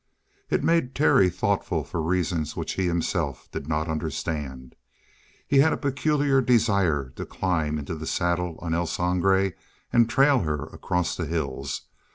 [0.49, 4.73] It made Terry thoughtful for reasons which he himself did not understand.
[5.47, 9.53] He had a peculiar desire to climb into the saddle on El Sangre
[9.93, 11.81] and trail her across the hills.